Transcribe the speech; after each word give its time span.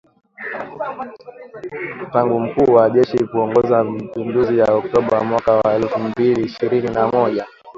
tangu 2.13 2.39
mkuu 2.39 2.73
wa 2.73 2.89
jeshi 2.89 3.23
kuongoza 3.25 3.83
mapinduzi 3.83 4.57
ya 4.57 4.73
Oktoba 4.73 5.23
mwaka 5.23 5.51
wa 5.55 5.73
elfu 5.73 5.99
mbili 5.99 6.43
ishirini 6.45 6.89
na 6.89 7.07
moja. 7.07 7.45